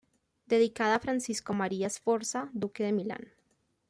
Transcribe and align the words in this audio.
Dedicada 0.47 0.95
a 0.95 0.99
Francisco 0.99 1.53
María 1.53 1.87
Sforza, 1.87 2.49
duque 2.53 2.83
de 2.83 2.91
Milán. 2.91 3.33